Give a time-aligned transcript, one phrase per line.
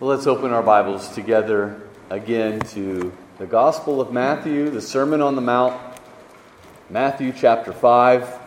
[0.00, 5.34] Well, let's open our Bibles together again to the Gospel of Matthew, the Sermon on
[5.34, 5.76] the Mount,
[6.88, 8.38] Matthew chapter 5.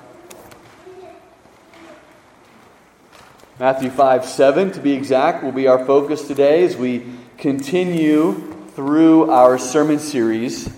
[3.59, 7.05] Matthew 5 7, to be exact, will be our focus today as we
[7.37, 8.35] continue
[8.73, 10.69] through our sermon series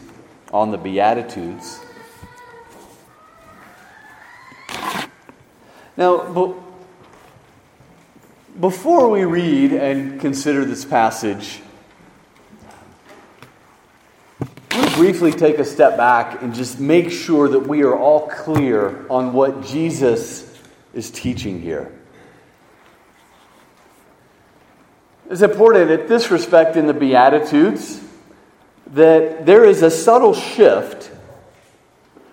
[0.51, 1.81] on the Beatitudes.
[5.95, 6.62] Now,
[8.59, 11.59] before we read and consider this passage,
[14.71, 18.27] I want briefly take a step back and just make sure that we are all
[18.27, 20.49] clear on what Jesus
[20.93, 21.91] is teaching here.
[25.29, 28.01] It's important at this respect in the Beatitudes
[28.87, 31.09] that there is a subtle shift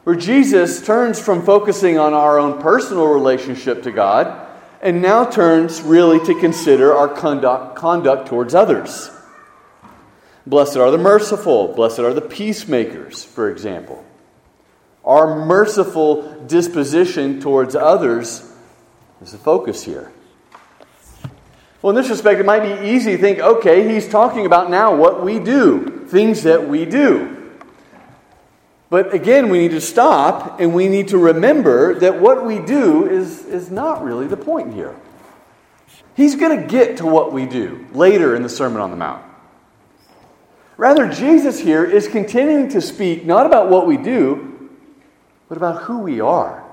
[0.05, 4.49] where Jesus turns from focusing on our own personal relationship to God
[4.81, 9.11] and now turns really to consider our conduct, conduct towards others.
[10.47, 14.05] Blessed are the merciful, blessed are the peacemakers, for example.
[15.05, 18.51] Our merciful disposition towards others
[19.21, 20.13] is the focus here.
[21.83, 24.95] Well, in this respect, it might be easy to think okay, he's talking about now
[24.95, 27.40] what we do, things that we do.
[28.91, 33.09] But again, we need to stop and we need to remember that what we do
[33.09, 34.97] is, is not really the point here.
[36.17, 39.25] He's going to get to what we do later in the Sermon on the Mount.
[40.77, 44.71] Rather, Jesus here is continuing to speak not about what we do,
[45.49, 46.65] but about who we are.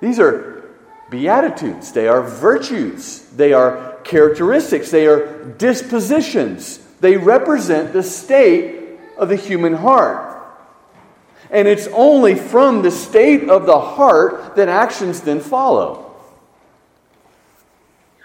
[0.00, 0.70] These are
[1.08, 6.78] beatitudes, they are virtues, they are characteristics, they are dispositions.
[7.00, 8.83] They represent the state
[9.16, 10.34] of the human heart.
[11.50, 16.14] And it's only from the state of the heart that actions then follow.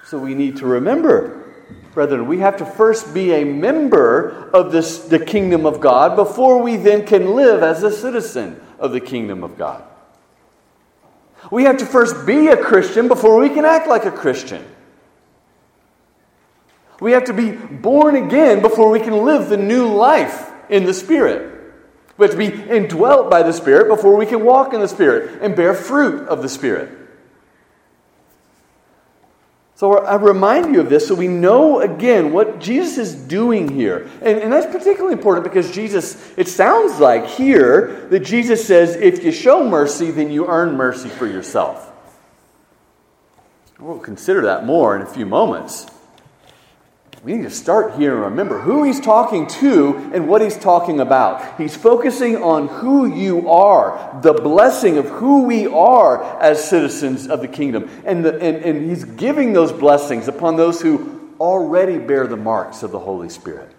[0.06, 1.54] So we need to remember,
[1.94, 6.62] brethren, we have to first be a member of this, the kingdom of God before
[6.62, 9.84] we then can live as a citizen of the kingdom of God.
[11.52, 14.66] We have to first be a Christian before we can act like a Christian.
[17.00, 20.94] We have to be born again before we can live the new life in the
[20.94, 21.56] Spirit.
[22.18, 25.42] We have to be indwelt by the Spirit before we can walk in the Spirit
[25.42, 26.98] and bear fruit of the Spirit.
[29.76, 34.10] So I remind you of this so we know again what Jesus is doing here.
[34.22, 39.24] And, and, that's particularly important because Jesus, it sounds like here that Jesus says, if
[39.24, 41.90] you show mercy, then you earn mercy for yourself.
[43.80, 45.88] We'll consider that more in a few moments
[47.24, 51.02] we need to start here and remember who he's talking to and what he's talking
[51.02, 51.60] about.
[51.60, 57.42] He's focusing on who you are, the blessing of who we are as citizens of
[57.42, 57.90] the kingdom.
[58.06, 62.84] And, the, and, and he's giving those blessings upon those who already bear the marks
[62.84, 63.70] of the Holy Spirit.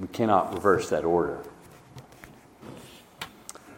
[0.00, 1.40] We cannot reverse that order.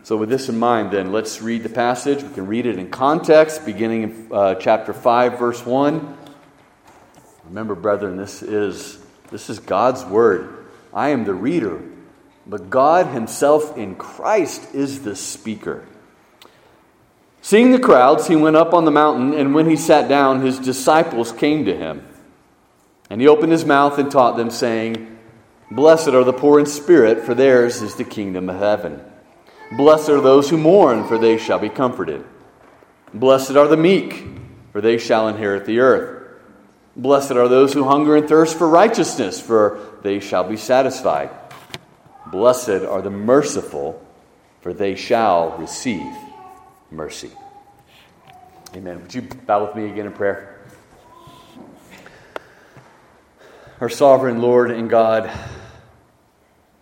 [0.03, 2.23] So, with this in mind, then, let's read the passage.
[2.23, 6.17] We can read it in context, beginning in uh, chapter 5, verse 1.
[7.51, 10.67] Remember, brethren, this is, this is God's word.
[10.95, 11.83] I am the reader,
[12.47, 15.85] but God Himself in Christ is the speaker.
[17.43, 20.61] Seeing the crowds, he went up on the mountain, and when he sat down, his
[20.61, 22.07] disciples came to him.
[23.09, 25.19] And he opened his mouth and taught them, saying,
[25.73, 29.03] Blessed are the poor in spirit, for theirs is the kingdom of heaven.
[29.77, 32.25] Blessed are those who mourn, for they shall be comforted.
[33.13, 34.25] Blessed are the meek,
[34.71, 36.20] for they shall inherit the earth.
[37.01, 41.31] Blessed are those who hunger and thirst for righteousness, for they shall be satisfied.
[42.27, 44.07] Blessed are the merciful,
[44.61, 46.13] for they shall receive
[46.91, 47.31] mercy.
[48.77, 49.01] Amen.
[49.01, 50.61] Would you bow with me again in prayer?
[53.81, 55.31] Our sovereign Lord and God,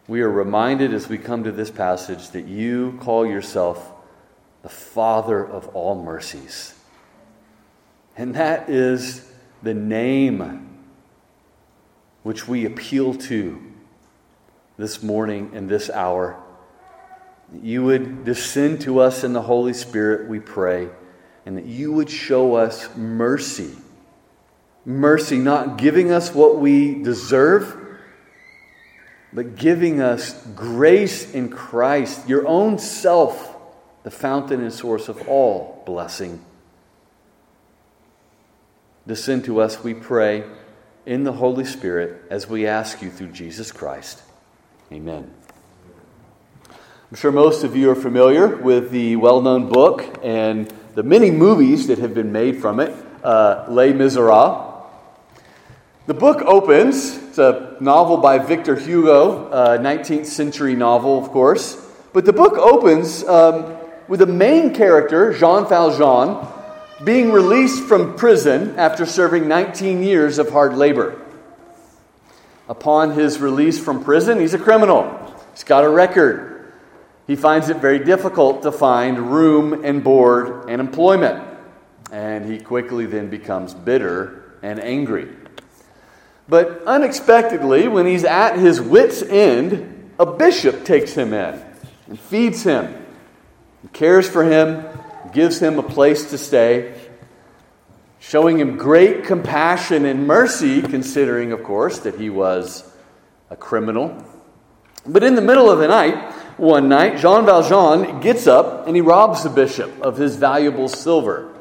[0.09, 3.93] we are reminded as we come to this passage that you call yourself
[4.63, 6.75] the Father of all mercies.
[8.17, 9.28] And that is
[9.63, 10.69] the name
[12.23, 13.61] which we appeal to
[14.77, 16.41] this morning and this hour.
[17.63, 20.89] You would descend to us in the Holy Spirit, we pray,
[21.47, 23.71] and that you would show us mercy.
[24.85, 27.77] Mercy, not giving us what we deserve,
[29.33, 33.57] but giving us grace in Christ, your own self,
[34.03, 36.45] the fountain and source of all blessing.
[39.09, 40.45] Descend to us, we pray,
[41.07, 44.23] in the Holy Spirit as we ask you through Jesus Christ.
[44.93, 45.33] Amen.
[46.69, 51.31] I'm sure most of you are familiar with the well known book and the many
[51.31, 52.95] movies that have been made from it,
[53.25, 54.85] uh, Les Miserables.
[56.07, 61.83] The book opens, it's a novel by Victor Hugo, a 19th century novel, of course.
[62.13, 63.75] But the book opens um,
[64.07, 66.47] with the main character, Jean Valjean,
[67.05, 71.21] being released from prison after serving 19 years of hard labor.
[72.69, 75.35] Upon his release from prison, he's a criminal.
[75.53, 76.73] He's got a record.
[77.27, 81.45] He finds it very difficult to find room and board and employment.
[82.11, 85.29] And he quickly then becomes bitter and angry.
[86.49, 91.63] But unexpectedly, when he's at his wits' end, a bishop takes him in
[92.09, 92.87] and feeds him,
[93.83, 94.85] and cares for him,
[95.33, 96.95] gives him a place to stay,
[98.19, 102.91] showing him great compassion and mercy, considering, of course, that he was
[103.51, 104.25] a criminal.
[105.07, 109.01] But in the middle of the night, one night, Jean Valjean gets up and he
[109.01, 111.55] robs the bishop of his valuable silver,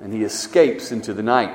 [0.00, 1.54] and he escapes into the night.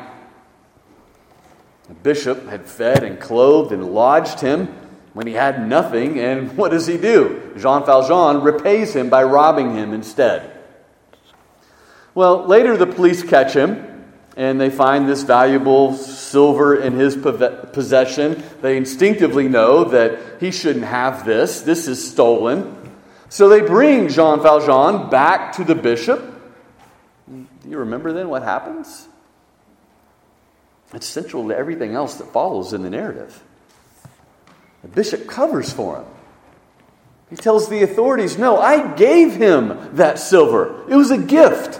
[1.87, 4.67] The bishop had fed and clothed and lodged him
[5.13, 7.53] when he had nothing, and what does he do?
[7.57, 10.50] Jean Valjean repays him by robbing him instead.
[12.13, 13.87] Well, later the police catch him
[14.37, 18.43] and they find this valuable silver in his possession.
[18.61, 21.61] They instinctively know that he shouldn't have this.
[21.61, 22.77] This is stolen.
[23.29, 26.21] So they bring Jean Valjean back to the bishop.
[27.29, 29.07] Do you remember then what happens?
[30.93, 33.41] It's central to everything else that follows in the narrative.
[34.81, 36.05] The bishop covers for him.
[37.29, 40.83] He tells the authorities, No, I gave him that silver.
[40.89, 41.79] It was a gift.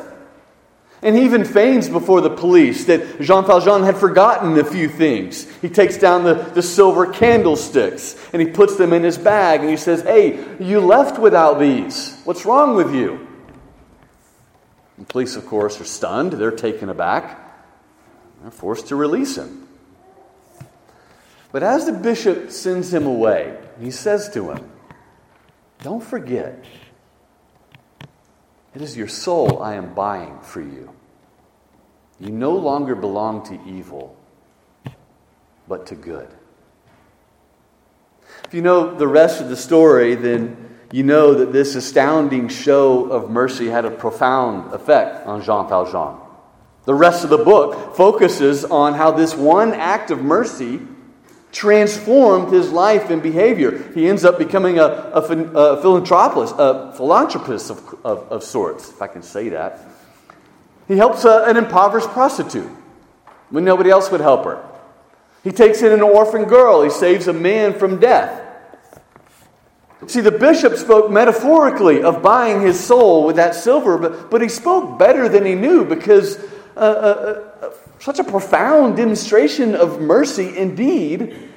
[1.04, 5.50] And he even feigns before the police that Jean Valjean had forgotten a few things.
[5.60, 9.70] He takes down the, the silver candlesticks and he puts them in his bag and
[9.70, 12.22] he says, Hey, you left without these.
[12.24, 13.28] What's wrong with you?
[15.00, 16.34] The police, of course, are stunned.
[16.34, 17.40] They're taken aback.
[18.44, 19.68] They're forced to release him.
[21.52, 24.72] But as the bishop sends him away, he says to him,
[25.82, 26.64] Don't forget
[28.74, 30.94] it is your soul I am buying for you.
[32.20, 34.16] You no longer belong to evil,
[35.68, 36.30] but to good.
[38.46, 43.06] If you know the rest of the story, then you know that this astounding show
[43.10, 46.18] of mercy had a profound effect on Jean Valjean.
[46.86, 50.82] The rest of the book focuses on how this one act of mercy
[51.52, 53.92] transformed his life and behavior.
[53.94, 59.02] He ends up becoming a, a, a philanthropist, a philanthropist of, of, of, sorts, if
[59.02, 59.80] I can say that.
[60.88, 62.70] He helps a, an impoverished prostitute
[63.50, 64.64] when nobody else would help her.
[65.44, 66.84] He takes in an orphan girl.
[66.84, 68.40] He saves a man from death.
[70.08, 74.50] See, the bishop spoke metaphorically of buying his soul with that silver, but, but he
[74.50, 76.38] spoke better than he knew because
[76.76, 77.70] uh, uh, uh
[78.02, 81.50] such a profound demonstration of mercy indeed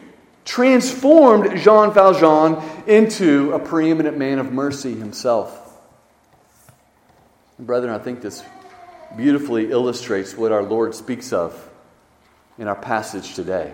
[0.45, 5.61] transformed Jean Valjean into a preeminent man of mercy himself.
[7.59, 8.43] Brethren, I think this
[9.17, 11.71] beautifully illustrates what our Lord speaks of
[12.59, 13.73] in our passage today.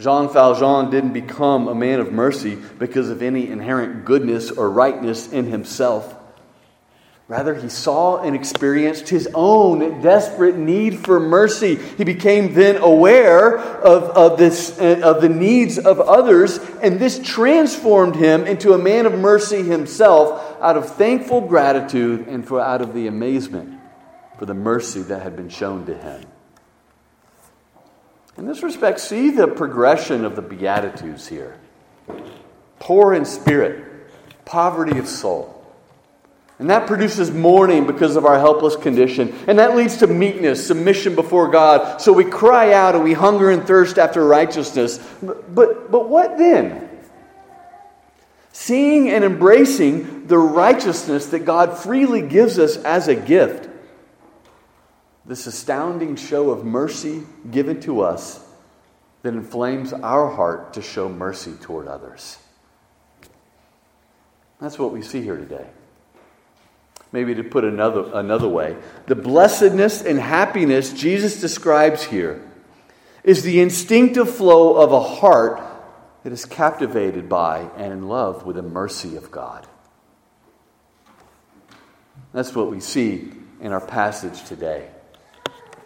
[0.00, 5.32] Jean Valjean didn't become a man of mercy because of any inherent goodness or rightness
[5.32, 6.16] in himself.
[7.26, 11.76] Rather, he saw and experienced his own desperate need for mercy.
[11.76, 17.18] He became then aware of, of, this, uh, of the needs of others, and this
[17.18, 22.82] transformed him into a man of mercy himself out of thankful gratitude and for, out
[22.82, 23.80] of the amazement
[24.38, 26.26] for the mercy that had been shown to him.
[28.36, 31.58] In this respect, see the progression of the Beatitudes here
[32.80, 33.82] poor in spirit,
[34.44, 35.53] poverty of soul
[36.58, 39.34] and that produces mourning because of our helpless condition.
[39.48, 42.00] And that leads to meekness, submission before God.
[42.00, 44.98] So we cry out and we hunger and thirst after righteousness.
[45.20, 46.88] But, but, but what then?
[48.52, 53.68] Seeing and embracing the righteousness that God freely gives us as a gift.
[55.26, 58.44] This astounding show of mercy given to us
[59.22, 62.38] that inflames our heart to show mercy toward others.
[64.60, 65.66] That's what we see here today.
[67.14, 72.42] Maybe to put another, another way, the blessedness and happiness Jesus describes here
[73.22, 75.62] is the instinctive flow of a heart
[76.24, 79.64] that is captivated by and in love with the mercy of God.
[82.32, 83.30] That's what we see
[83.60, 84.88] in our passage today.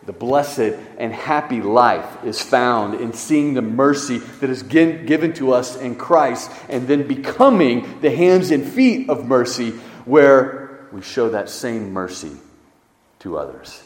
[0.06, 5.52] The blessed and happy life is found in seeing the mercy that is given to
[5.52, 9.72] us in Christ and then becoming the hands and feet of mercy
[10.06, 10.57] where
[10.92, 12.32] we show that same mercy
[13.20, 13.82] to others.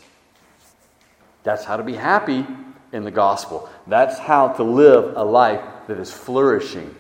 [1.43, 2.47] That's how to be happy
[2.93, 3.69] in the gospel.
[3.87, 6.95] That's how to live a life that is flourishing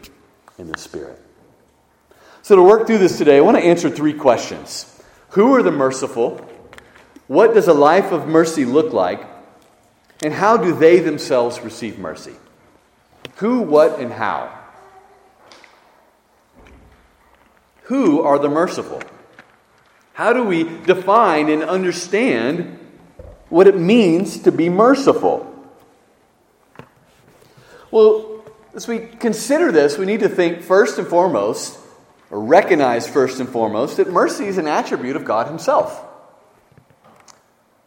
[0.59, 1.21] in the Spirit.
[2.43, 5.71] So, to work through this today, I want to answer three questions Who are the
[5.71, 6.41] merciful?
[7.29, 9.23] What does a life of mercy look like?
[10.25, 12.35] And how do they themselves receive mercy?
[13.37, 14.57] Who, what, and how?
[17.85, 19.03] Who are the merciful?
[20.15, 22.79] How do we define and understand
[23.49, 25.49] what it means to be merciful?
[27.91, 31.79] Well, as we consider this, we need to think first and foremost,
[32.31, 36.03] or recognize first and foremost, that mercy is an attribute of God Himself.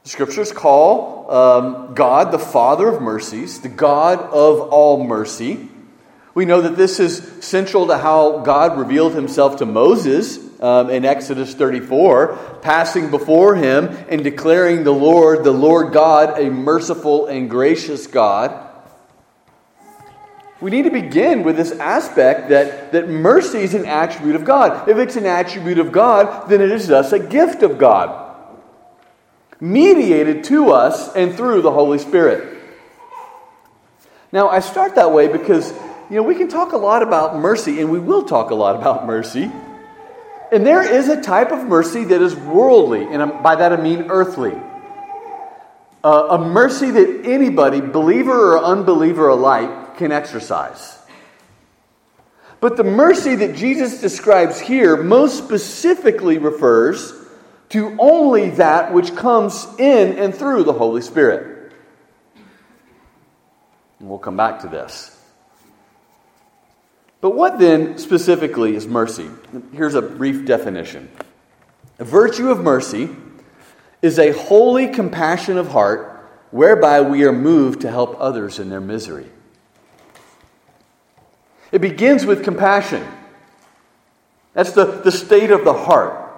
[0.03, 5.69] The scriptures call um, God the Father of mercies, the God of all mercy.
[6.35, 11.05] We know that this is central to how God revealed himself to Moses um, in
[11.05, 17.49] Exodus 34, passing before him and declaring the Lord, the Lord God, a merciful and
[17.49, 18.61] gracious God.
[20.59, 24.89] We need to begin with this aspect that, that mercy is an attribute of God.
[24.89, 28.23] If it's an attribute of God, then it is thus a gift of God
[29.61, 32.55] mediated to us and through the Holy Spirit.
[34.31, 35.71] Now, I start that way because,
[36.09, 38.75] you know, we can talk a lot about mercy, and we will talk a lot
[38.75, 39.51] about mercy.
[40.51, 44.05] And there is a type of mercy that is worldly, and by that I mean
[44.09, 44.53] earthly.
[46.03, 50.99] Uh, a mercy that anybody, believer or unbeliever alike, can exercise.
[52.59, 57.13] But the mercy that Jesus describes here most specifically refers
[57.69, 61.73] to only that which comes in and through the Holy Spirit.
[63.99, 65.14] And we'll come back to this.
[67.25, 69.27] But what then specifically is mercy?
[69.73, 71.09] Here's a brief definition.
[71.97, 73.09] A virtue of mercy
[74.03, 78.79] is a holy compassion of heart whereby we are moved to help others in their
[78.79, 79.25] misery.
[81.71, 83.03] It begins with compassion.
[84.53, 86.31] That's the, the state of the heart.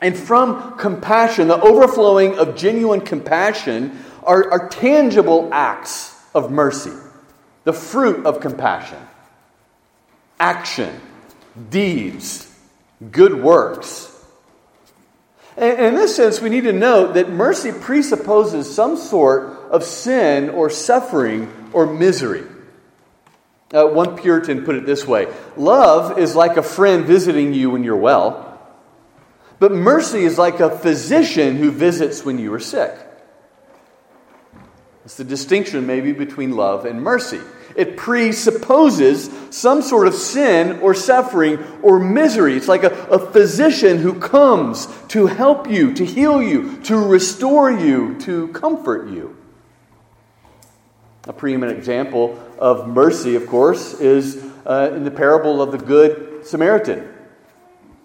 [0.00, 6.90] And from compassion, the overflowing of genuine compassion, are, are tangible acts of mercy,
[7.62, 8.98] the fruit of compassion,
[10.38, 11.00] action,
[11.70, 12.52] deeds,
[13.10, 14.12] good works.
[15.56, 20.68] In this sense, we need to note that mercy presupposes some sort of sin or
[20.68, 22.44] suffering or misery.
[23.72, 25.26] Uh, one Puritan put it this way
[25.56, 28.44] Love is like a friend visiting you when you're well.
[29.58, 32.94] But mercy is like a physician who visits when you are sick.
[35.06, 37.40] It's the distinction, maybe, between love and mercy.
[37.76, 42.56] It presupposes some sort of sin or suffering or misery.
[42.56, 47.70] It's like a, a physician who comes to help you, to heal you, to restore
[47.70, 49.36] you, to comfort you.
[51.28, 56.46] A preeminent example of mercy, of course, is uh, in the parable of the Good
[56.46, 57.12] Samaritan.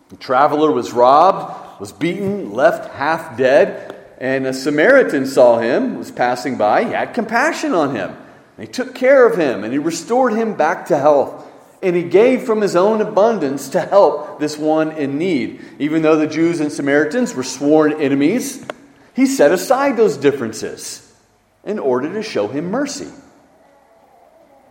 [0.09, 6.11] The traveler was robbed, was beaten, left half dead, and a Samaritan saw him, was
[6.11, 6.83] passing by.
[6.83, 8.17] He had compassion on him.
[8.61, 11.47] He took care of him, and he restored him back to health.
[11.81, 15.61] And he gave from his own abundance to help this one in need.
[15.79, 18.63] Even though the Jews and Samaritans were sworn enemies,
[19.15, 21.11] he set aside those differences
[21.63, 23.09] in order to show him mercy.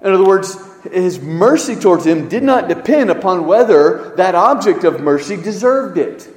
[0.03, 0.57] In other words,
[0.93, 6.29] his mercy towards him did not depend upon whether that object of mercy deserved it.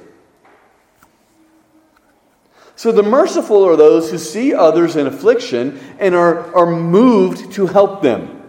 [2.76, 7.66] So the merciful are those who see others in affliction and are, are moved to
[7.66, 8.42] help them.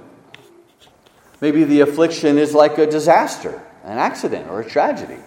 [1.41, 5.19] Maybe the affliction is like a disaster, an accident, or a tragedy.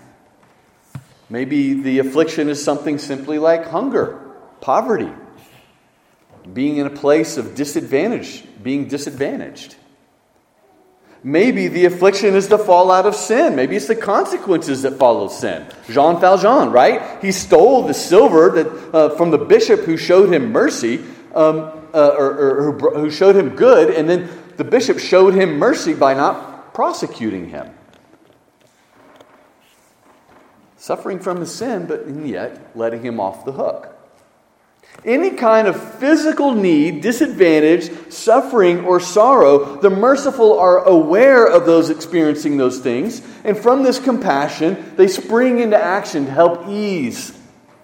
[1.30, 5.12] Maybe the affliction is something simply like hunger, poverty,
[6.52, 9.76] being in a place of disadvantage, being disadvantaged.
[11.24, 13.56] Maybe the affliction is the fallout of sin.
[13.56, 15.66] Maybe it's the consequences that follow sin.
[15.90, 17.20] Jean Valjean, right?
[17.20, 20.98] He stole the silver that, uh, from the bishop who showed him mercy,
[21.34, 25.58] um, uh, or, or, or who showed him good, and then the bishop showed him
[25.58, 27.68] mercy by not prosecuting him.
[30.76, 33.97] Suffering from his sin, but yet letting him off the hook.
[35.04, 41.88] Any kind of physical need, disadvantage, suffering, or sorrow, the merciful are aware of those
[41.88, 47.32] experiencing those things, and from this compassion, they spring into action to help ease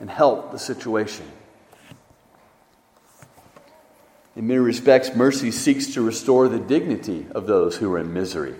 [0.01, 1.25] and help the situation.
[4.35, 8.57] In many respects, mercy seeks to restore the dignity of those who are in misery,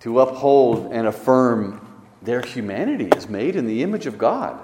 [0.00, 4.58] to uphold and affirm their humanity as made in the image of God.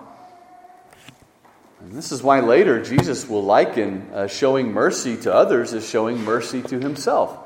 [1.81, 6.23] And this is why later Jesus will liken uh, showing mercy to others as showing
[6.23, 7.37] mercy to himself.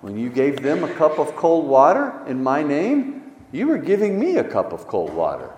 [0.00, 4.18] When you gave them a cup of cold water in my name, you were giving
[4.18, 5.50] me a cup of cold water,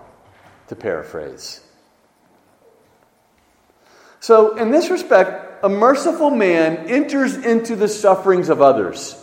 [0.67, 1.61] to paraphrase.
[4.19, 9.15] So, in this respect, a merciful man enters into the sufferings of others.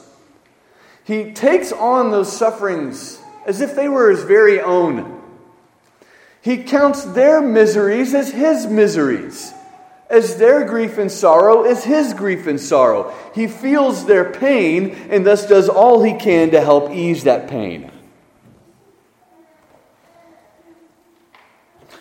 [1.04, 5.22] He takes on those sufferings as if they were his very own.
[6.44, 9.54] He counts their miseries as his miseries,
[10.10, 13.14] as their grief and sorrow as his grief and sorrow.
[13.34, 17.90] He feels their pain and thus does all he can to help ease that pain.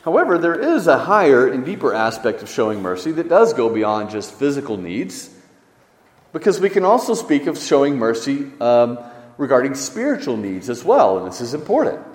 [0.03, 4.09] However, there is a higher and deeper aspect of showing mercy that does go beyond
[4.09, 5.33] just physical needs,
[6.33, 8.99] because we can also speak of showing mercy um,
[9.37, 12.05] regarding spiritual needs as well, and this is important.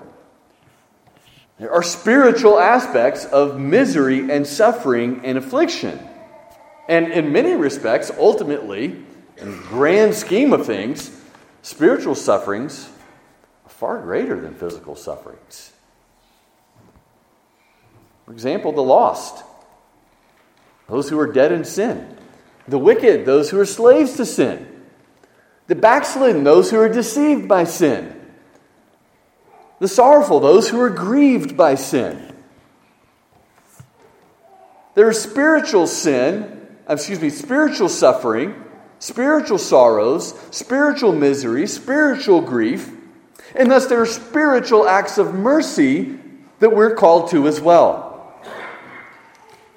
[1.59, 5.99] There are spiritual aspects of misery and suffering and affliction.
[6.87, 9.03] And in many respects, ultimately,
[9.37, 11.11] in the grand scheme of things,
[11.61, 12.89] spiritual sufferings
[13.65, 15.73] are far greater than physical sufferings.
[18.25, 19.43] For example, the lost,
[20.87, 22.17] those who are dead in sin,
[22.67, 24.83] the wicked, those who are slaves to sin,
[25.67, 28.18] the backslidden, those who are deceived by sin,
[29.79, 32.33] the sorrowful, those who are grieved by sin.
[34.95, 38.53] There is spiritual sin, uh, excuse me, spiritual suffering,
[38.99, 42.91] spiritual sorrows, spiritual misery, spiritual grief,
[43.55, 46.19] and thus there are spiritual acts of mercy
[46.59, 48.07] that we're called to as well.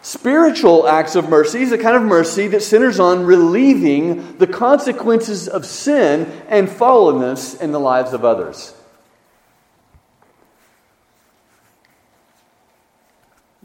[0.00, 5.46] Spiritual acts of mercy is a kind of mercy that centers on relieving the consequences
[5.46, 8.74] of sin and fallenness in the lives of others.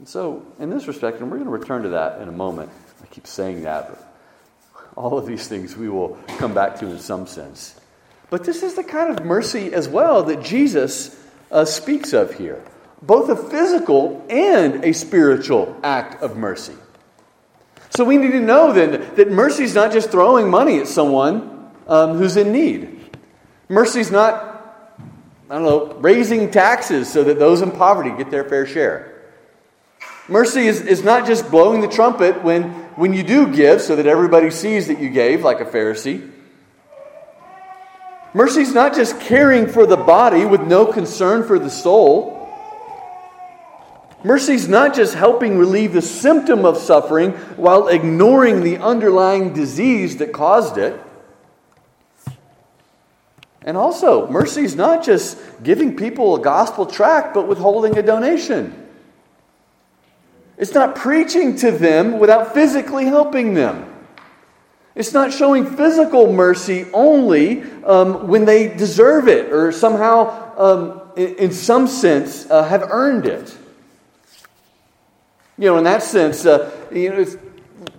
[0.08, 2.70] So, in this respect, and we're going to return to that in a moment,
[3.02, 4.14] I keep saying that, but
[4.96, 7.78] all of these things we will come back to in some sense.
[8.30, 11.14] But this is the kind of mercy as well that Jesus
[11.50, 12.64] uh, speaks of here
[13.02, 16.74] both a physical and a spiritual act of mercy.
[17.90, 21.70] So we need to know then that mercy is not just throwing money at someone
[21.86, 23.14] um, who's in need.
[23.68, 24.96] Mercy is not,
[25.50, 29.17] I don't know, raising taxes so that those in poverty get their fair share.
[30.28, 32.64] Mercy is, is not just blowing the trumpet when,
[32.96, 36.30] when you do give so that everybody sees that you gave, like a Pharisee.
[38.34, 42.34] Mercy is not just caring for the body with no concern for the soul.
[44.22, 50.18] Mercy is not just helping relieve the symptom of suffering while ignoring the underlying disease
[50.18, 51.00] that caused it.
[53.62, 58.87] And also, mercy is not just giving people a gospel tract, but withholding a donation.
[60.58, 63.84] It's not preaching to them without physically helping them.
[64.96, 71.36] It's not showing physical mercy only um, when they deserve it or somehow, um, in,
[71.36, 73.56] in, some sense, uh, have earned it.
[75.56, 77.24] You know, in that sense, uh, you know,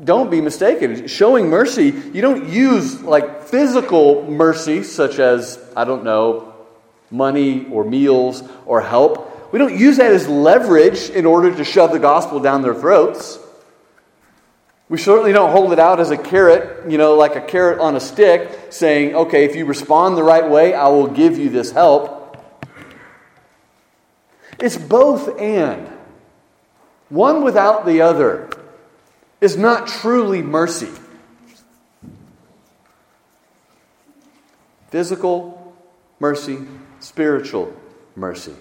[0.04, 1.08] don't be mistaken.
[1.08, 6.54] Showing mercy, you don't use like physical mercy, such as, I don't know,
[7.12, 9.29] money or meals or help.
[9.52, 13.40] We don't use that as leverage in order to shove the gospel down their throats.
[14.90, 17.96] We certainly don't hold it out as a carrot, you know, like a carrot on
[17.96, 21.72] a stick, saying, okay, if you respond the right way, I will give you this
[21.72, 22.16] help.
[24.60, 25.88] It's both and.
[27.10, 28.50] One without the other
[29.42, 30.90] is not truly mercy.
[34.90, 35.76] Physical
[36.20, 36.60] mercy,
[37.00, 37.74] spiritual
[38.16, 38.56] mercy.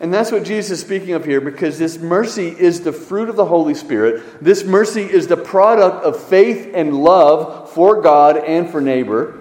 [0.00, 3.36] And that's what Jesus is speaking of here because this mercy is the fruit of
[3.36, 4.42] the Holy Spirit.
[4.42, 9.40] This mercy is the product of faith and love for God and for neighbor.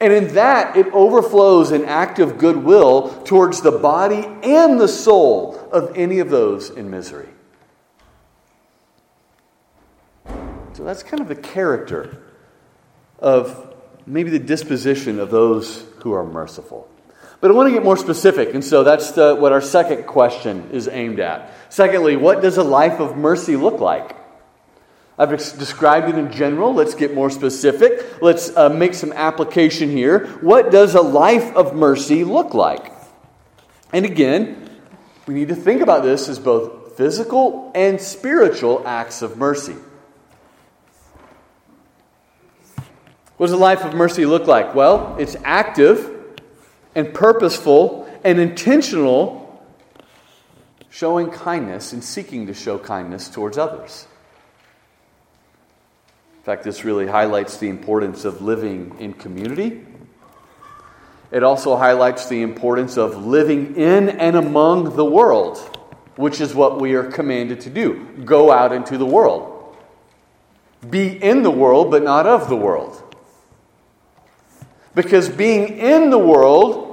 [0.00, 5.68] And in that, it overflows an act of goodwill towards the body and the soul
[5.70, 7.28] of any of those in misery.
[10.72, 12.20] So that's kind of the character
[13.18, 13.74] of
[14.06, 16.88] maybe the disposition of those who are merciful.
[17.44, 20.70] But I want to get more specific, and so that's the, what our second question
[20.72, 21.52] is aimed at.
[21.68, 24.16] Secondly, what does a life of mercy look like?
[25.18, 26.72] I've described it in general.
[26.72, 28.22] Let's get more specific.
[28.22, 30.26] Let's uh, make some application here.
[30.40, 32.90] What does a life of mercy look like?
[33.92, 34.70] And again,
[35.26, 39.76] we need to think about this as both physical and spiritual acts of mercy.
[43.36, 44.74] What does a life of mercy look like?
[44.74, 46.13] Well, it's active
[46.94, 49.44] and purposeful and intentional
[50.90, 54.06] showing kindness and seeking to show kindness towards others.
[56.36, 59.84] In fact, this really highlights the importance of living in community.
[61.32, 65.58] It also highlights the importance of living in and among the world,
[66.14, 68.06] which is what we are commanded to do.
[68.24, 69.76] Go out into the world.
[70.88, 73.02] Be in the world, but not of the world.
[74.94, 76.83] Because being in the world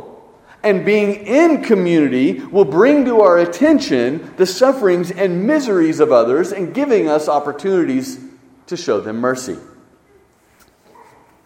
[0.64, 6.52] and being in community will bring to our attention the sufferings and miseries of others
[6.52, 8.20] and giving us opportunities
[8.68, 9.58] to show them mercy.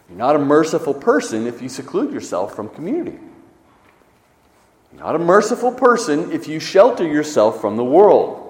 [0.08, 3.18] You're not a merciful person if you seclude yourself from community.
[4.92, 8.42] You're not a merciful person if you shelter yourself from the world.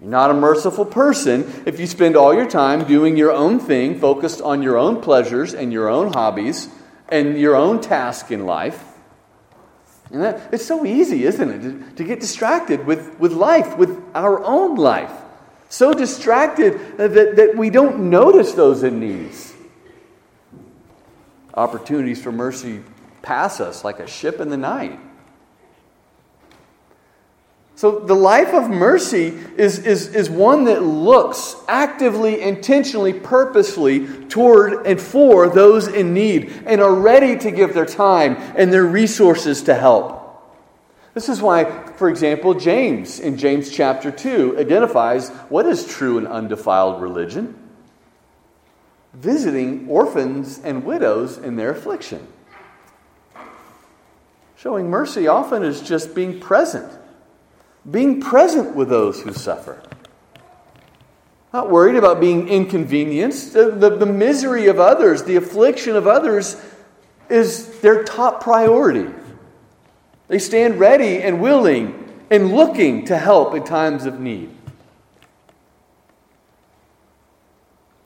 [0.00, 3.98] You're not a merciful person if you spend all your time doing your own thing,
[3.98, 6.68] focused on your own pleasures and your own hobbies
[7.08, 8.84] and your own task in life.
[10.10, 14.02] And that, it's so easy, isn't it, to, to get distracted with, with life, with
[14.14, 15.12] our own life.
[15.68, 19.52] So distracted that, that we don't notice those in needs.
[21.54, 22.82] Opportunities for mercy
[23.22, 25.00] pass us like a ship in the night.
[27.76, 29.26] So, the life of mercy
[29.58, 36.62] is, is, is one that looks actively, intentionally, purposefully toward and for those in need
[36.64, 40.22] and are ready to give their time and their resources to help.
[41.12, 41.64] This is why,
[41.96, 47.54] for example, James in James chapter 2 identifies what is true and undefiled religion
[49.12, 52.26] visiting orphans and widows in their affliction.
[54.56, 56.90] Showing mercy often is just being present
[57.90, 59.82] being present with those who suffer.
[61.52, 63.52] Not worried about being inconvenienced.
[63.52, 66.60] The, the, the, misery of others, the affliction of others,
[67.30, 69.10] is their top priority.
[70.28, 74.50] They stand ready and willing and looking to help in times of need.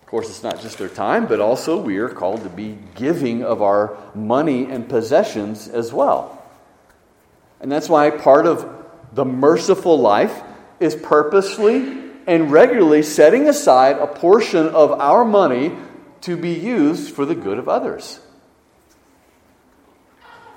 [0.03, 3.43] Of course, it's not just their time, but also we are called to be giving
[3.43, 6.43] of our money and possessions as well.
[7.61, 8.80] And that's why part of
[9.13, 10.43] the merciful life
[10.79, 15.77] is purposely and regularly setting aside a portion of our money
[16.23, 18.21] to be used for the good of others.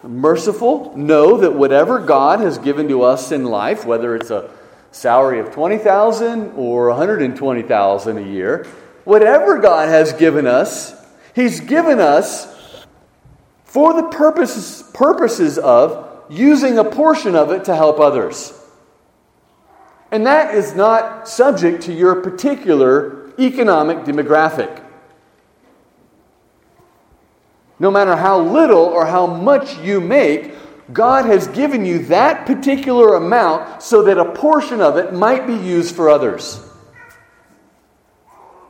[0.03, 4.51] Merciful, know that whatever God has given to us in life, whether it's a
[4.91, 8.67] salary of 20,000 or 120,000 a year,
[9.05, 10.93] whatever God has given us,
[11.33, 12.85] he's given us
[13.63, 18.59] for the purposes purposes of using a portion of it to help others.
[20.11, 24.83] And that is not subject to your particular economic demographic.
[27.79, 30.53] No matter how little or how much you make,
[30.91, 35.55] God has given you that particular amount so that a portion of it might be
[35.55, 36.59] used for others.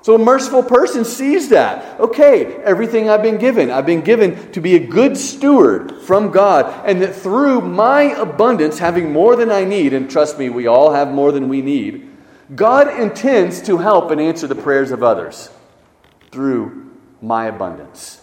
[0.04, 1.98] So a merciful person sees that.
[1.98, 6.86] Okay, everything I've been given, I've been given to be a good steward from God,
[6.86, 10.92] and that through my abundance, having more than I need, and trust me, we all
[10.92, 12.10] have more than we need,
[12.54, 15.50] God intends to help and answer the prayers of others
[16.32, 18.22] through my abundance.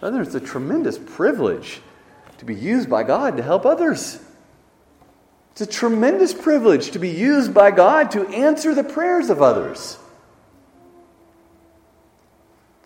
[0.00, 1.80] Brother, it's a tremendous privilege
[2.36, 4.22] to be used by God to help others.
[5.52, 9.98] It's a tremendous privilege to be used by God to answer the prayers of others.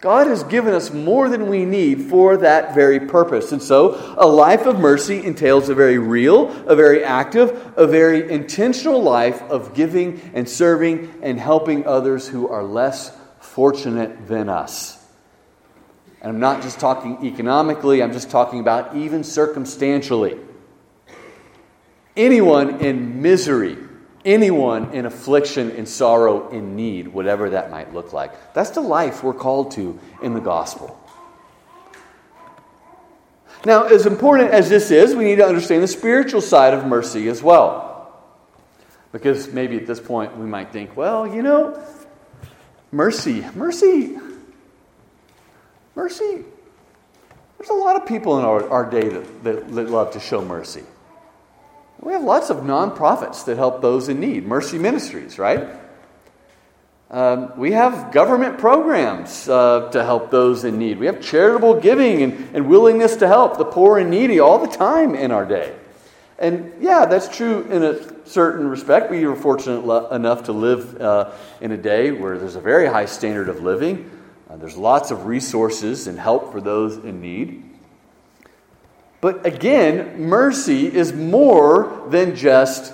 [0.05, 3.53] God has given us more than we need for that very purpose.
[3.53, 8.31] And so, a life of mercy entails a very real, a very active, a very
[8.31, 15.03] intentional life of giving and serving and helping others who are less fortunate than us.
[16.21, 20.39] And I'm not just talking economically, I'm just talking about even circumstantially.
[22.17, 23.77] Anyone in misery,
[24.25, 28.55] anyone in affliction, in sorrow, in need, whatever that might look like.
[28.55, 31.01] That's the life we're called to in the gospel.
[33.67, 37.29] Now, as important as this is, we need to understand the spiritual side of mercy
[37.29, 37.93] as well.
[39.11, 41.83] Because maybe at this point we might think, well, you know,
[42.93, 44.19] mercy, mercy,
[45.95, 46.45] mercy.
[47.59, 50.45] There's a lot of people in our, our day that, that, that love to show
[50.45, 50.83] mercy.
[52.01, 55.69] We have lots of nonprofits that help those in need, mercy ministries, right?
[57.11, 60.99] Um, we have government programs uh, to help those in need.
[60.99, 64.77] We have charitable giving and, and willingness to help the poor and needy all the
[64.77, 65.75] time in our day.
[66.39, 69.11] And yeah, that's true in a certain respect.
[69.11, 71.31] We are fortunate lo- enough to live uh,
[71.61, 74.11] in a day where there's a very high standard of living.
[74.51, 77.63] Uh, there's lots of resources and help for those in need.
[79.25, 82.93] But again, mercy is more than just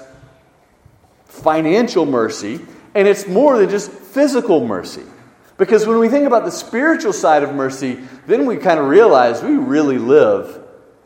[1.24, 2.60] financial mercy,
[2.94, 5.02] and it's more than just physical mercy.
[5.58, 9.42] Because when we think about the spiritual side of mercy, then we kind of realize
[9.42, 10.62] we really live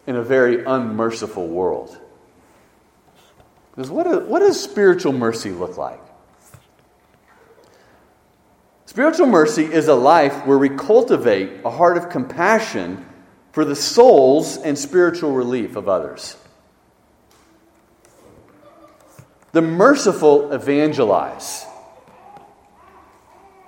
[0.06, 1.98] in a very unmerciful world.
[3.70, 6.02] Because what, what does spiritual mercy look like?
[8.84, 13.06] Spiritual mercy is a life where we cultivate a heart of compassion
[13.54, 16.36] for the souls and spiritual relief of others.
[19.52, 21.64] The merciful evangelize.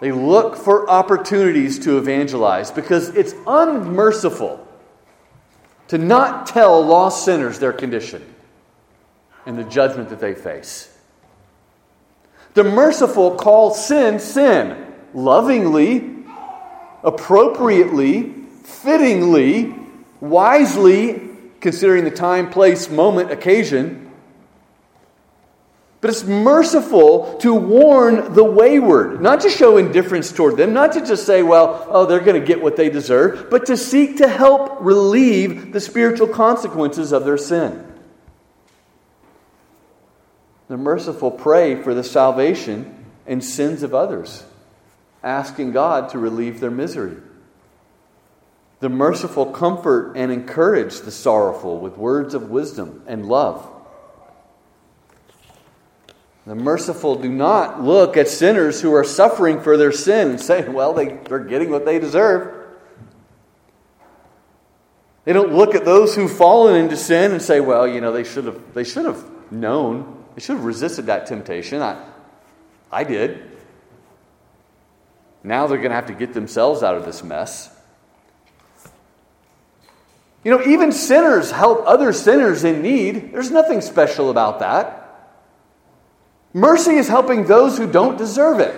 [0.00, 4.66] They look for opportunities to evangelize because it's unmerciful
[5.86, 8.24] to not tell lost sinners their condition
[9.46, 10.92] and the judgment that they face.
[12.54, 16.24] The merciful call sin sin lovingly,
[17.04, 18.35] appropriately,
[18.66, 19.74] fittingly,
[20.20, 21.20] wisely,
[21.60, 24.06] considering the time, place, moment, occasion
[26.06, 31.04] but it's merciful to warn the wayward, not to show indifference toward them, not to
[31.04, 34.28] just say, well, oh, they're going to get what they deserve, but to seek to
[34.28, 37.84] help relieve the spiritual consequences of their sin.
[40.68, 44.44] The merciful pray for the salvation and sins of others,
[45.24, 47.16] asking God to relieve their misery.
[48.80, 53.66] The merciful comfort and encourage the sorrowful with words of wisdom and love.
[56.46, 60.68] The merciful do not look at sinners who are suffering for their sin and say,
[60.68, 62.54] well, they, they're getting what they deserve.
[65.24, 68.22] They don't look at those who've fallen into sin and say, well, you know, they
[68.22, 70.24] should have, they should have known.
[70.36, 71.82] They should have resisted that temptation.
[71.82, 72.00] I,
[72.92, 73.42] I did.
[75.42, 77.75] Now they're going to have to get themselves out of this mess.
[80.46, 83.32] You know, even sinners help other sinners in need.
[83.32, 85.34] There's nothing special about that.
[86.52, 88.72] Mercy is helping those who don't deserve it.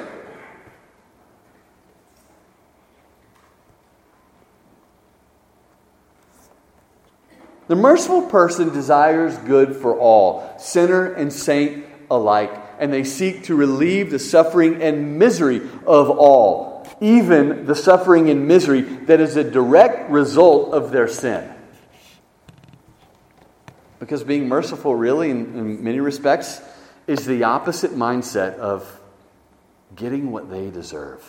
[7.66, 13.54] The merciful person desires good for all, sinner and saint alike, and they seek to
[13.54, 19.44] relieve the suffering and misery of all, even the suffering and misery that is a
[19.44, 21.56] direct result of their sin.
[24.08, 26.62] Because being merciful, really, in, in many respects,
[27.06, 28.98] is the opposite mindset of
[29.94, 31.22] getting what they deserve.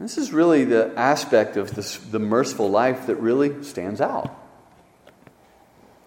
[0.00, 4.34] This is really the aspect of this, the merciful life that really stands out.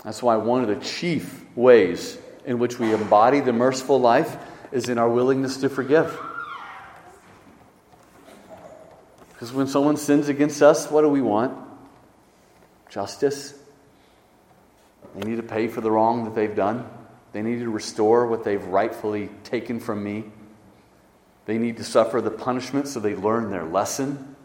[0.03, 4.35] That's why one of the chief ways in which we embody the merciful life
[4.71, 6.19] is in our willingness to forgive.
[9.29, 11.64] Because when someone sins against us, what do we want?
[12.95, 13.53] Justice.
[15.15, 16.89] They need to pay for the wrong that they've done.
[17.33, 20.23] They need to restore what they've rightfully taken from me.
[21.45, 24.37] They need to suffer the punishment so they learn their lesson.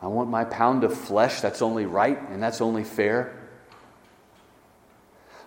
[0.00, 1.40] I want my pound of flesh.
[1.40, 3.36] That's only right and that's only fair.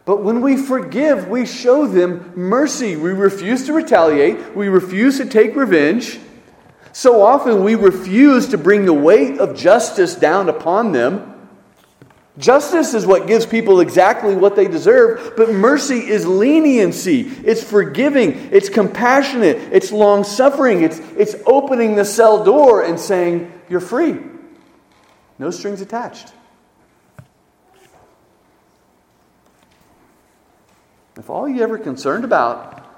[0.03, 2.97] But when we forgive, we show them mercy.
[2.97, 6.19] We refuse to retaliate, we refuse to take revenge.
[6.91, 11.35] So often we refuse to bring the weight of justice down upon them.
[12.37, 17.21] Justice is what gives people exactly what they deserve, but mercy is leniency.
[17.21, 23.51] It's forgiving, it's compassionate, it's long suffering, it's, it's opening the cell door and saying,
[23.69, 24.17] You're free.
[25.37, 26.31] No strings attached.
[31.17, 32.88] If all you ever concerned about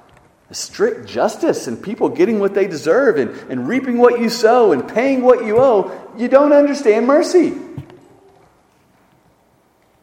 [0.51, 4.87] strict justice and people getting what they deserve and, and reaping what you sow and
[4.87, 7.57] paying what you owe, you don't understand mercy.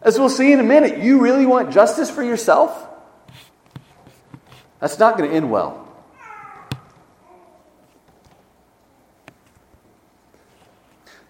[0.01, 2.87] As we'll see in a minute, you really want justice for yourself?
[4.81, 5.87] That's not going to end well.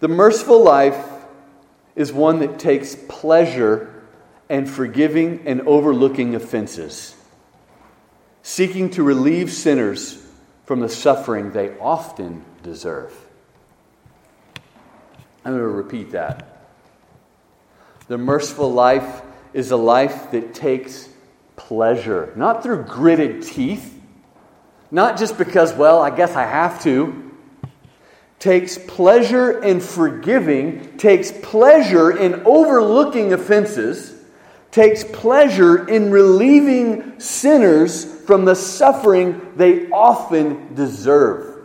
[0.00, 0.96] The merciful life
[1.96, 4.04] is one that takes pleasure
[4.48, 7.16] in forgiving and overlooking offenses,
[8.42, 10.24] seeking to relieve sinners
[10.64, 13.14] from the suffering they often deserve.
[15.44, 16.66] I'm going to repeat that.
[18.08, 19.22] The merciful life
[19.54, 21.08] is a life that takes
[21.56, 23.98] pleasure, not through gritted teeth,
[24.90, 27.32] not just because, well, I guess I have to.
[28.38, 34.17] Takes pleasure in forgiving, takes pleasure in overlooking offenses,
[34.70, 41.58] takes pleasure in relieving sinners from the suffering they often deserve.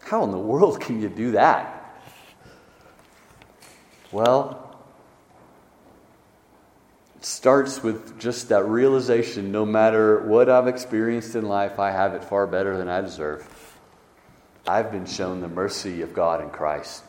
[0.00, 1.74] How in the world can you do that?
[4.10, 4.74] Well,
[7.16, 12.14] it starts with just that realization no matter what I've experienced in life, I have
[12.14, 13.46] it far better than I deserve.
[14.68, 17.02] I've been shown the mercy of God in Christ.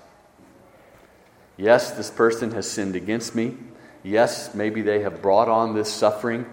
[1.57, 3.57] Yes, this person has sinned against me.
[4.01, 6.45] Yes, maybe they have brought on this suffering,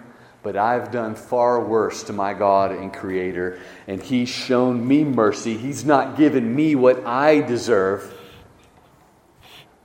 [0.43, 5.57] but I've done far worse to my God and Creator, and He's shown me mercy.
[5.57, 8.13] He's not given me what I deserve.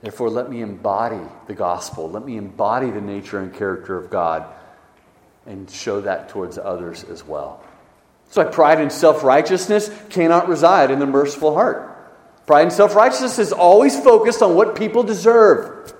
[0.00, 2.10] Therefore, let me embody the gospel.
[2.10, 4.44] Let me embody the nature and character of God
[5.46, 7.62] and show that towards others as well.
[8.32, 12.46] So, pride and self righteousness cannot reside in the merciful heart.
[12.46, 15.92] Pride and self righteousness is always focused on what people deserve.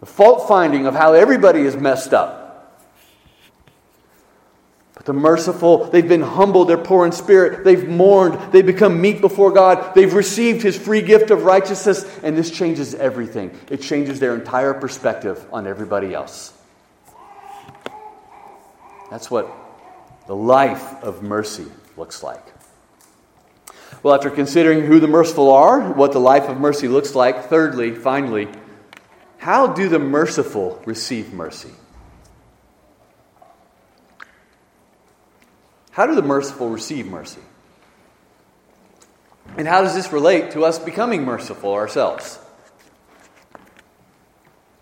[0.00, 2.82] The fault finding of how everybody is messed up.
[4.94, 9.20] But the merciful, they've been humbled, they're poor in spirit, they've mourned, they've become meek
[9.20, 13.56] before God, they've received His free gift of righteousness, and this changes everything.
[13.70, 16.54] It changes their entire perspective on everybody else.
[19.10, 19.52] That's what
[20.26, 22.44] the life of mercy looks like.
[24.02, 27.94] Well, after considering who the merciful are, what the life of mercy looks like, thirdly,
[27.94, 28.48] finally,
[29.38, 31.70] how do the merciful receive mercy?
[35.90, 37.40] How do the merciful receive mercy?
[39.56, 42.38] And how does this relate to us becoming merciful ourselves?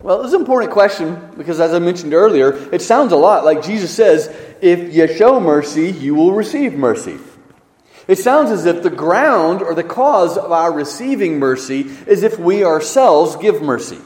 [0.01, 3.63] Well, is an important question because, as I mentioned earlier, it sounds a lot like
[3.63, 7.17] Jesus says, If you show mercy, you will receive mercy.
[8.07, 12.39] It sounds as if the ground or the cause of our receiving mercy is if
[12.39, 13.99] we ourselves give mercy.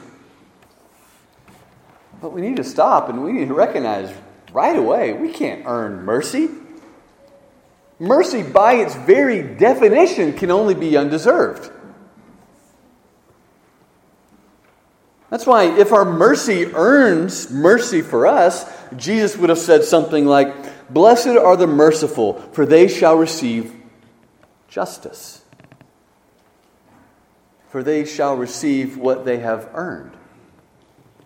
[2.20, 4.12] But we need to stop and we need to recognize
[4.52, 6.48] right away we can't earn mercy.
[7.98, 11.70] Mercy, by its very definition, can only be undeserved.
[15.34, 20.54] That's why, if our mercy earns mercy for us, Jesus would have said something like,
[20.88, 23.74] Blessed are the merciful, for they shall receive
[24.68, 25.42] justice.
[27.70, 30.12] For they shall receive what they have earned.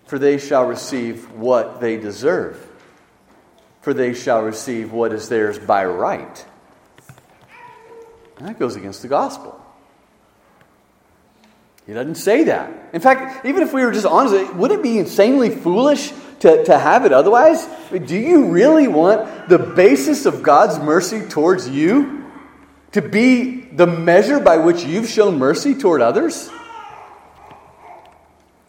[0.07, 2.67] For they shall receive what they deserve.
[3.83, 6.47] For they shall receive what is theirs by right.
[8.39, 9.58] And that goes against the gospel.
[11.89, 12.91] He doesn't say that.
[12.93, 16.79] In fact, even if we were just honest, would it be insanely foolish to, to
[16.79, 17.67] have it otherwise?
[17.91, 22.27] Do you really want the basis of God's mercy towards you
[22.93, 26.51] to be the measure by which you've shown mercy toward others?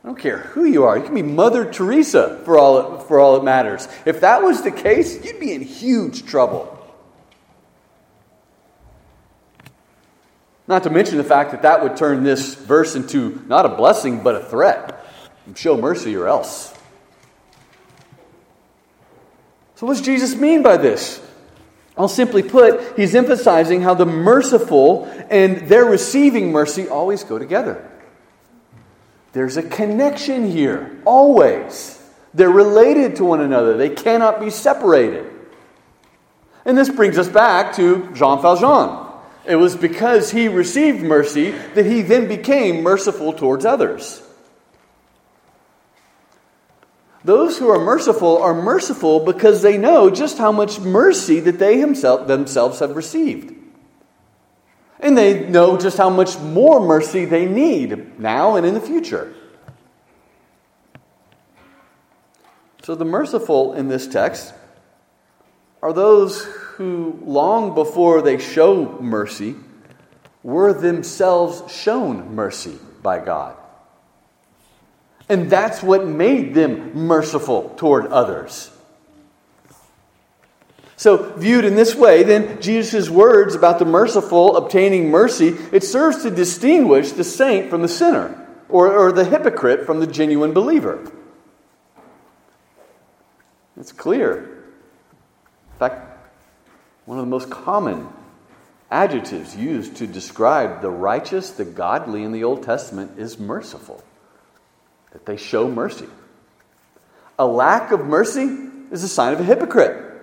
[0.01, 0.97] I don't care who you are.
[0.97, 3.89] You can be Mother Teresa for all, for all it matters.
[4.05, 6.79] If that was the case, you'd be in huge trouble.
[10.69, 14.21] Not to mention the fact that that would turn this verse into not a blessing,
[14.21, 15.03] but a threat.
[15.55, 16.71] Show mercy or else.
[19.73, 21.25] So, what does Jesus mean by this?
[21.97, 27.89] I'll simply put, he's emphasizing how the merciful and their receiving mercy always go together.
[29.34, 31.99] There's a connection here, always.
[32.36, 35.25] They're related to one another, they cannot be separated.
[36.63, 39.09] And this brings us back to Jean Valjean.
[39.45, 44.21] It was because he received mercy that he then became merciful towards others.
[47.23, 51.80] Those who are merciful are merciful because they know just how much mercy that they
[51.80, 53.56] himself, themselves have received.
[54.99, 59.34] And they know just how much more mercy they need now and in the future.
[62.84, 64.54] So the merciful in this text
[65.82, 66.47] are those
[66.80, 69.54] who, long before they show mercy,
[70.44, 73.58] were themselves shown mercy by God.
[75.28, 78.72] And that's what made them merciful toward others.
[80.96, 86.24] So, viewed in this way, then Jesus' words about the merciful obtaining mercy, it serves
[86.24, 91.12] to distinguish the saint from the sinner, or, or the hypocrite from the genuine believer.
[93.78, 94.64] It's clear.
[95.74, 96.09] In fact,
[97.10, 98.07] one of the most common
[98.91, 104.03] adjectives used to describe the righteous, the godly in the Old Testament is merciful
[105.12, 106.05] that they show mercy.
[107.39, 108.43] A lack of mercy
[108.91, 110.22] is a sign of a hypocrite.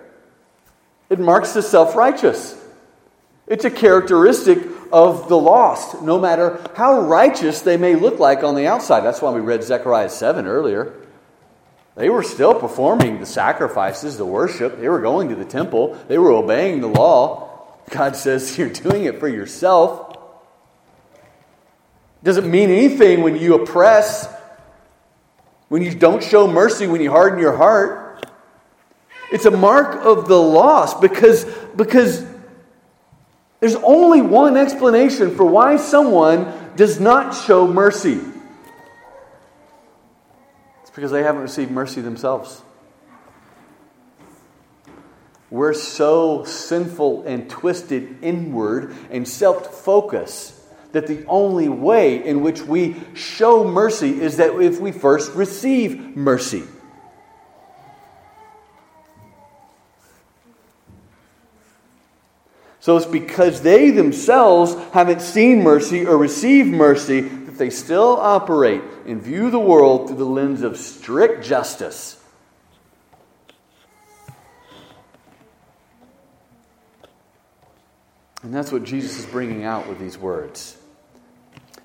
[1.11, 2.57] It marks the self righteous.
[3.49, 4.59] It's a characteristic
[4.93, 9.01] of the lost, no matter how righteous they may look like on the outside.
[9.01, 10.95] That's why we read Zechariah 7 earlier.
[11.97, 14.78] They were still performing the sacrifices, the worship.
[14.78, 17.44] They were going to the temple, they were obeying the law.
[17.90, 20.14] God says you're doing it for yourself.
[22.22, 24.28] Doesn't mean anything when you oppress,
[25.68, 28.26] when you don't show mercy, when you harden your heart.
[29.32, 31.44] It's a mark of the loss because,
[31.76, 32.24] because
[33.61, 38.20] there's only one explanation for why someone does not show mercy.
[40.97, 42.62] Because they haven't received mercy themselves.
[45.51, 50.55] We're so sinful and twisted inward and self focused
[50.92, 56.16] that the only way in which we show mercy is that if we first receive
[56.16, 56.64] mercy.
[62.80, 69.20] So it's because they themselves haven't seen mercy or received mercy they still operate and
[69.22, 72.22] view the world through the lens of strict justice.
[78.42, 80.76] And that's what Jesus is bringing out with these words.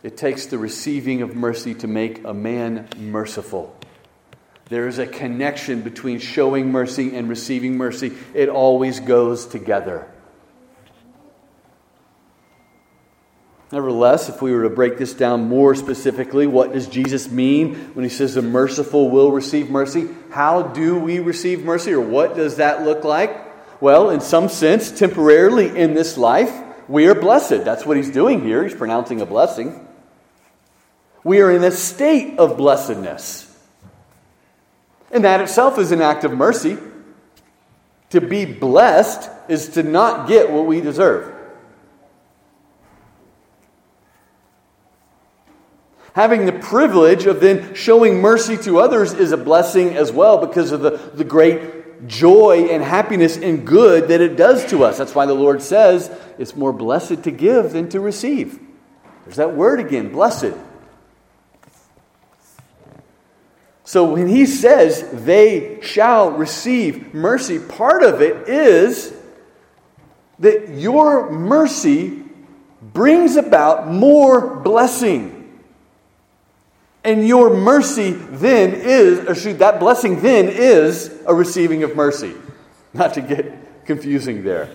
[0.03, 3.76] It takes the receiving of mercy to make a man merciful.
[4.69, 10.07] There is a connection between showing mercy and receiving mercy, it always goes together.
[13.72, 18.03] Nevertheless, if we were to break this down more specifically, what does Jesus mean when
[18.03, 20.09] he says the merciful will receive mercy?
[20.30, 23.82] How do we receive mercy, or what does that look like?
[23.82, 26.51] Well, in some sense, temporarily in this life,
[26.89, 27.63] we are blessed.
[27.63, 28.63] That's what he's doing here.
[28.63, 29.88] He's pronouncing a blessing.
[31.24, 33.47] We are in a state of blessedness.
[35.11, 36.78] And that itself is an act of mercy.
[38.09, 41.31] To be blessed is to not get what we deserve.
[46.14, 50.72] Having the privilege of then showing mercy to others is a blessing as well because
[50.72, 54.97] of the, the great joy and happiness and good that it does to us.
[54.97, 58.59] That's why the Lord says it's more blessed to give than to receive.
[59.24, 60.53] There's that word again, blessed.
[63.84, 69.14] So when he says they shall receive mercy, part of it is
[70.39, 72.24] that your mercy
[72.82, 75.41] brings about more blessing.
[77.04, 82.36] And your mercy then is, or shoot, that blessing then is a receiving of mercy.
[82.93, 84.70] Not to get confusing there.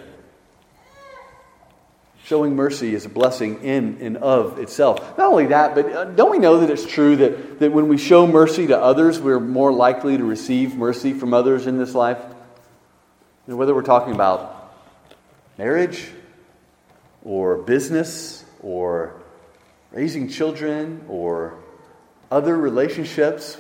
[2.24, 5.16] Showing mercy is a blessing in and of itself.
[5.16, 7.98] Not only that, but uh, don't we know that it's true that, that when we
[7.98, 12.18] show mercy to others, we're more likely to receive mercy from others in this life?
[13.46, 14.74] You know, whether we're talking about
[15.56, 16.08] marriage
[17.22, 19.22] or business or
[19.92, 21.56] raising children or
[22.30, 23.56] other relationships,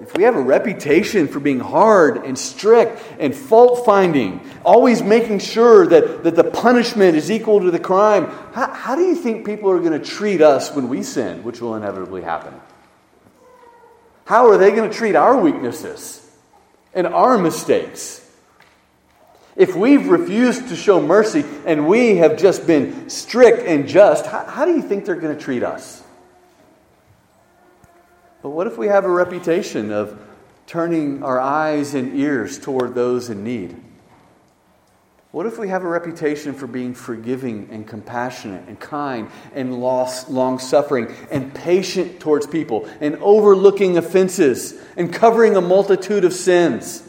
[0.00, 5.40] if we have a reputation for being hard and strict and fault finding, always making
[5.40, 9.44] sure that, that the punishment is equal to the crime, how, how do you think
[9.44, 12.54] people are going to treat us when we sin, which will inevitably happen?
[14.24, 16.26] How are they going to treat our weaknesses
[16.94, 18.26] and our mistakes?
[19.56, 24.44] If we've refused to show mercy and we have just been strict and just, how,
[24.46, 26.02] how do you think they're going to treat us?
[28.42, 30.18] But what if we have a reputation of
[30.66, 33.76] turning our eyes and ears toward those in need?
[35.32, 40.58] What if we have a reputation for being forgiving and compassionate and kind and long
[40.58, 47.08] suffering and patient towards people and overlooking offenses and covering a multitude of sins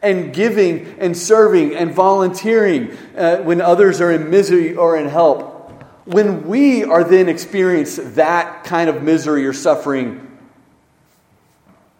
[0.00, 5.72] and giving and serving and volunteering uh, when others are in misery or in help?
[6.06, 10.27] When we are then experience that kind of misery or suffering,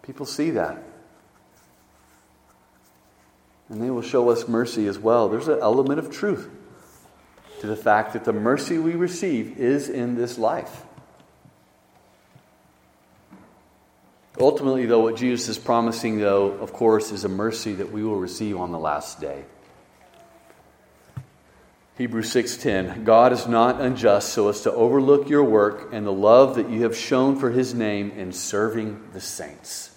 [0.09, 0.83] People see that.
[3.69, 5.29] And they will show us mercy as well.
[5.29, 6.49] There's an element of truth
[7.61, 10.87] to the fact that the mercy we receive is in this life.
[14.41, 18.17] Ultimately, though, what Jesus is promising, though, of course, is a mercy that we will
[18.17, 19.45] receive on the last day.
[21.99, 26.55] Hebrews 6:10 God is not unjust so as to overlook your work and the love
[26.55, 29.88] that you have shown for his name in serving the saints.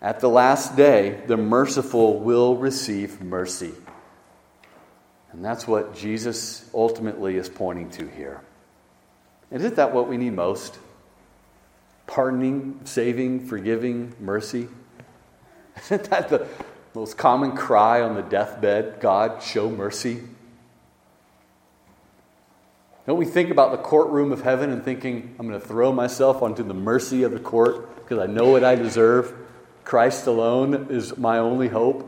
[0.00, 3.72] At the last day, the merciful will receive mercy.
[5.32, 8.40] And that's what Jesus ultimately is pointing to here.
[9.50, 10.78] Isn't that what we need most?
[12.06, 14.68] Pardoning, saving, forgiving, mercy?
[15.84, 16.46] Isn't that the
[16.94, 19.00] most common cry on the deathbed?
[19.00, 20.22] God, show mercy.
[23.06, 26.42] Don't we think about the courtroom of heaven and thinking, I'm going to throw myself
[26.42, 29.34] onto the mercy of the court because I know what I deserve?
[29.88, 32.06] Christ alone is my only hope.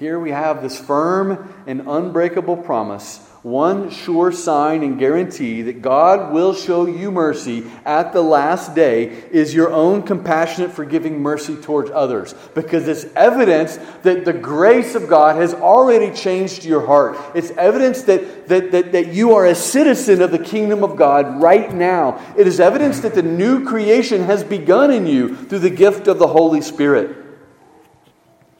[0.00, 6.32] Here we have this firm and unbreakable promise one sure sign and guarantee that God
[6.32, 11.90] will show you mercy at the last day is your own compassionate, forgiving mercy towards
[11.90, 12.34] others.
[12.54, 17.18] Because it's evidence that the grace of God has already changed your heart.
[17.34, 21.42] It's evidence that, that, that, that you are a citizen of the kingdom of God
[21.42, 22.18] right now.
[22.38, 26.18] It is evidence that the new creation has begun in you through the gift of
[26.18, 27.23] the Holy Spirit.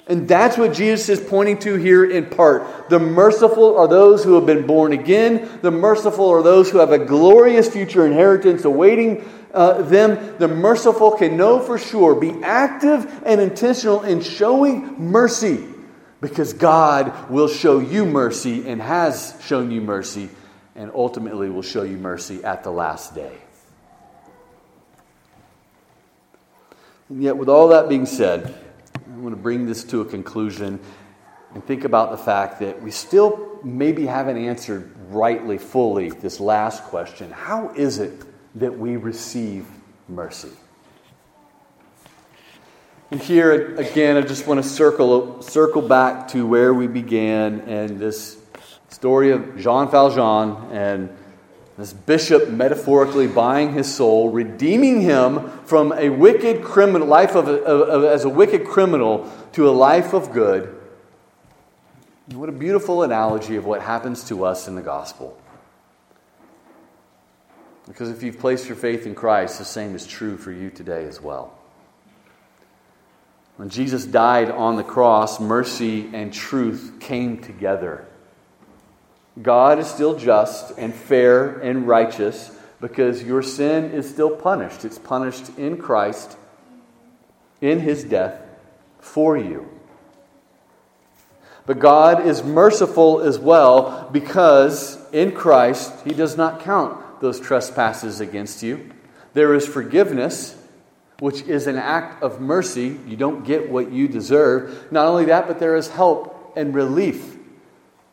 [0.07, 2.91] And that's what Jesus is pointing to here in part.
[2.91, 5.61] The merciful are those who have been born again.
[5.63, 10.37] The merciful are those who have a glorious future inheritance awaiting uh, them.
[10.39, 15.65] The merciful can know for sure, be active and intentional in showing mercy
[16.21, 20.29] because God will show you mercy and has shown you mercy
[20.75, 23.39] and ultimately will show you mercy at the last day.
[27.09, 28.55] And yet, with all that being said,
[29.25, 30.79] want to bring this to a conclusion
[31.55, 36.83] and think about the fact that we still maybe haven't answered rightly, fully this last
[36.85, 38.23] question How is it
[38.57, 39.67] that we receive
[40.09, 40.51] mercy?
[43.11, 47.99] And here again, I just want to circle, circle back to where we began and
[47.99, 48.37] this
[48.89, 51.17] story of Jean Valjean and
[51.77, 57.65] this bishop metaphorically buying his soul, redeeming him from a wicked criminal life of, of,
[57.65, 60.81] of, as a wicked criminal to a life of good.
[62.33, 65.37] What a beautiful analogy of what happens to us in the gospel.
[67.87, 71.05] Because if you've placed your faith in Christ, the same is true for you today
[71.05, 71.59] as well.
[73.57, 78.07] When Jesus died on the cross, mercy and truth came together.
[79.41, 84.85] God is still just and fair and righteous because your sin is still punished.
[84.85, 86.37] It's punished in Christ,
[87.61, 88.41] in his death,
[89.01, 89.69] for you.
[91.67, 98.21] But God is merciful as well because in Christ he does not count those trespasses
[98.21, 98.91] against you.
[99.33, 100.57] There is forgiveness,
[101.19, 102.99] which is an act of mercy.
[103.07, 104.93] You don't get what you deserve.
[104.93, 107.34] Not only that, but there is help and relief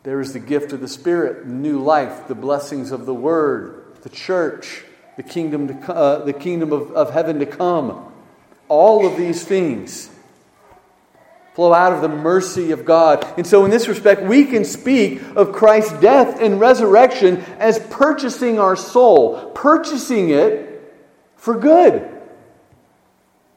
[0.03, 4.09] there is the gift of the Spirit, new life, the blessings of the Word, the
[4.09, 4.83] church,
[5.15, 8.11] the kingdom, to, uh, the kingdom of, of heaven to come.
[8.67, 10.09] All of these things
[11.53, 13.25] flow out of the mercy of God.
[13.37, 18.57] And so, in this respect, we can speak of Christ's death and resurrection as purchasing
[18.57, 20.95] our soul, purchasing it
[21.35, 22.09] for good.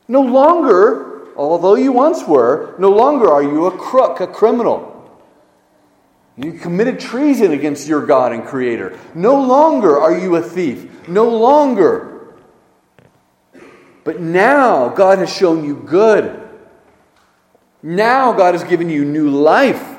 [0.08, 4.93] No longer, although you once were, no longer are you a crook, a criminal.
[6.36, 8.98] You committed treason against your God and Creator.
[9.14, 11.08] No longer are you a thief.
[11.08, 12.34] No longer.
[14.02, 16.40] But now God has shown you good.
[17.82, 19.90] Now God has given you new life.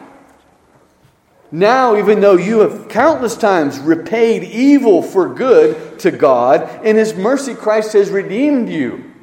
[1.51, 7.13] Now, even though you have countless times repaid evil for good to God, in His
[7.13, 9.13] mercy, Christ has redeemed you.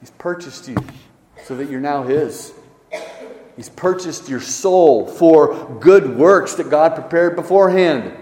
[0.00, 0.76] He's purchased you
[1.44, 2.52] so that you're now His.
[3.56, 8.16] He's purchased your soul for good works that God prepared beforehand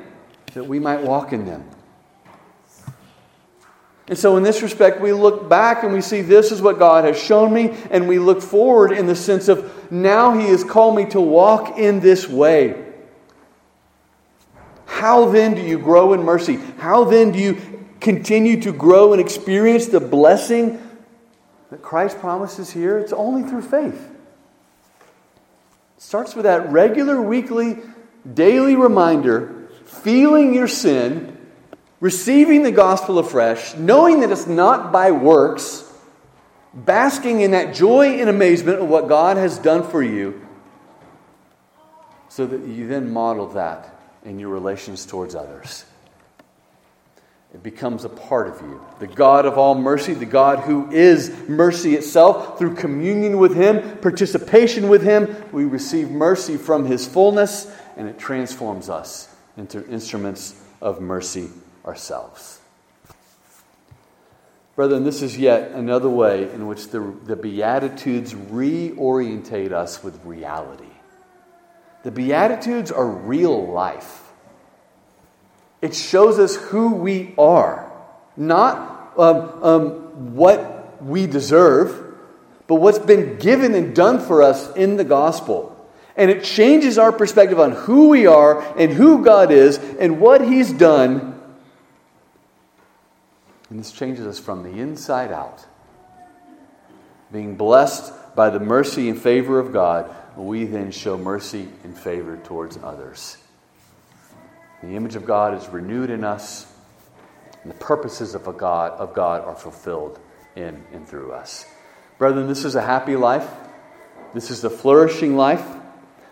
[0.55, 1.69] that we might walk in them.
[4.09, 7.05] And so, in this respect, we look back and we see this is what God
[7.05, 10.97] has shown me, and we look forward in the sense of now He has called
[10.97, 12.87] me to walk in this way.
[14.87, 16.57] How then do you grow in mercy?
[16.79, 20.85] How then do you continue to grow and experience the blessing
[21.71, 22.99] that Christ promises here?
[22.99, 24.10] It's only through faith
[26.01, 27.77] starts with that regular, weekly,
[28.33, 31.37] daily reminder, feeling your sin,
[32.01, 35.85] receiving the gospel afresh, knowing that it's not by works,
[36.73, 40.41] basking in that joy and amazement of what God has done for you,
[42.31, 43.95] so that you then model that
[44.25, 45.85] in your relations towards others.
[47.53, 48.81] It becomes a part of you.
[49.01, 53.99] The God of all mercy, the God who is mercy itself, through communion with Him,
[53.99, 60.63] participation with Him, we receive mercy from His fullness, and it transforms us into instruments
[60.81, 61.51] of mercy
[61.85, 62.61] ourselves.
[64.77, 70.85] Brethren, this is yet another way in which the, the Beatitudes reorientate us with reality.
[72.05, 74.30] The Beatitudes are real life.
[75.83, 77.91] It shows us who we are,
[78.37, 82.17] not um, um, what we deserve,
[82.67, 85.77] but what's been given and done for us in the gospel.
[86.17, 90.47] And it changes our perspective on who we are and who God is and what
[90.47, 91.41] He's done.
[93.71, 95.65] And this changes us from the inside out.
[97.33, 102.37] Being blessed by the mercy and favor of God, we then show mercy and favor
[102.37, 103.37] towards others.
[104.83, 106.67] The image of God is renewed in us,
[107.63, 110.19] and the purposes of, God, of God are fulfilled
[110.57, 111.67] in and through us.
[112.19, 113.49] Brethren, this is a happy life.
[114.33, 115.65] This is the flourishing life.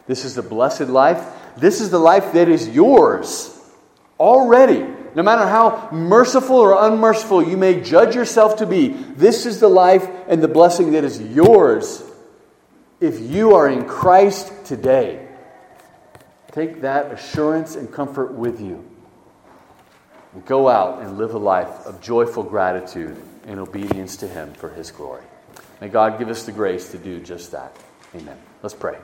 [0.07, 1.23] This is the blessed life.
[1.57, 3.55] This is the life that is yours
[4.19, 4.87] already.
[5.15, 9.69] No matter how merciful or unmerciful you may judge yourself to be, this is the
[9.69, 12.03] life and the blessing that is yours
[13.01, 15.28] if you are in Christ today.
[16.53, 18.85] Take that assurance and comfort with you.
[20.35, 24.69] And go out and live a life of joyful gratitude and obedience to Him for
[24.71, 25.25] His glory.
[25.81, 27.77] May God give us the grace to do just that.
[28.15, 28.37] Amen.
[28.63, 28.99] Let's pray.